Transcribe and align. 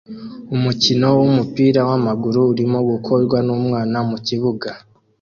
Umukino 0.55 1.05
wumupira 1.19 1.79
wamaguru 1.89 2.39
urimo 2.51 2.79
gukorwa 2.89 3.37
numwana 3.47 3.97
mukibuga 4.09 4.69